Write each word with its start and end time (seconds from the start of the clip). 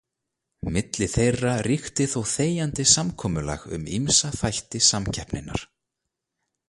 Milli 0.75 1.07
þeirra 1.15 1.51
ríkti 1.67 2.07
þó 2.13 2.17
þegjandi 2.31 2.87
samkomulag 2.93 3.67
um 3.79 3.85
ýmsa 3.99 4.33
þætti 4.41 4.83
samkeppninnar. 4.87 5.67